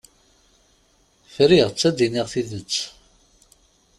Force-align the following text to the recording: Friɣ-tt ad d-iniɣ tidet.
Friɣ-tt 1.33 1.87
ad 1.89 1.93
d-iniɣ 1.97 2.27
tidet. 2.33 2.75